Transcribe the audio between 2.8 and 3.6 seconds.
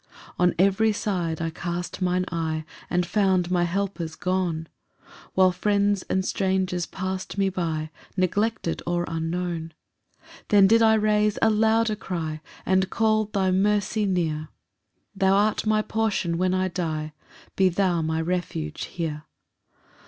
And found